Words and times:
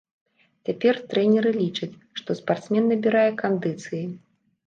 Цяпер 0.67 0.95
трэнеры 1.11 1.51
лічаць, 1.57 1.91
што 2.21 2.37
спартсмен 2.41 2.83
набірае 2.93 3.29
кандыцыі. 3.43 4.03